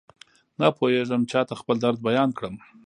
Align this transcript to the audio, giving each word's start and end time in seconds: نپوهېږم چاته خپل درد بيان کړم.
نپوهېږم 0.59 1.21
چاته 1.31 1.53
خپل 1.61 1.75
درد 1.83 1.99
بيان 2.07 2.29
کړم. 2.37 2.55